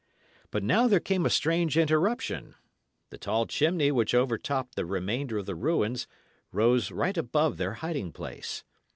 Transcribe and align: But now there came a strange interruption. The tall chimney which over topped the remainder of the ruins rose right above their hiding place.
But 0.49 0.63
now 0.63 0.87
there 0.87 0.99
came 0.99 1.27
a 1.27 1.29
strange 1.29 1.77
interruption. 1.77 2.55
The 3.11 3.19
tall 3.19 3.45
chimney 3.45 3.91
which 3.91 4.15
over 4.15 4.35
topped 4.39 4.73
the 4.73 4.83
remainder 4.83 5.37
of 5.37 5.45
the 5.45 5.53
ruins 5.53 6.07
rose 6.51 6.89
right 6.91 7.15
above 7.19 7.57
their 7.57 7.73
hiding 7.75 8.11
place. 8.11 8.63